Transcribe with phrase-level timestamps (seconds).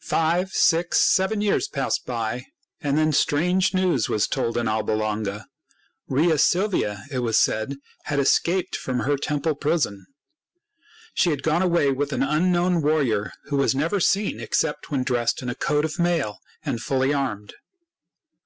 [0.00, 2.46] Five, six, seven years passed by,
[2.80, 5.44] and then strange news was told in Alba Longa.
[6.08, 10.06] Rhea Silvia, it was said, had escaped from her temple prison.
[11.12, 15.42] She had gone away with an unknown warrior who was never seen except when dressed
[15.42, 17.52] in a coat of mail and fully armed.